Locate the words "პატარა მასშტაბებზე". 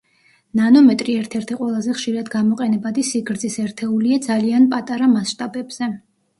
4.75-5.95